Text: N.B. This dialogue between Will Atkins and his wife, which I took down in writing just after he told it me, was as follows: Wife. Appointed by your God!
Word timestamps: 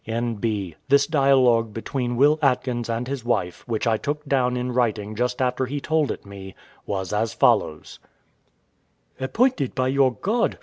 N.B. 0.07 0.73
This 0.89 1.05
dialogue 1.05 1.75
between 1.75 2.15
Will 2.15 2.39
Atkins 2.41 2.89
and 2.89 3.07
his 3.07 3.23
wife, 3.23 3.63
which 3.67 3.85
I 3.85 3.97
took 3.97 4.25
down 4.25 4.57
in 4.57 4.71
writing 4.73 5.13
just 5.13 5.39
after 5.39 5.67
he 5.67 5.79
told 5.79 6.09
it 6.09 6.25
me, 6.25 6.55
was 6.87 7.13
as 7.13 7.35
follows: 7.35 7.99
Wife. 9.19 9.29
Appointed 9.29 9.75
by 9.75 9.89
your 9.89 10.11
God! 10.13 10.57